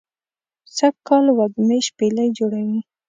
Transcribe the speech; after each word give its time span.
سږ 0.75 0.95
کال 1.07 1.25
وږمې 1.37 1.79
شپیلۍ 1.87 2.29
جوړوی 2.37 2.79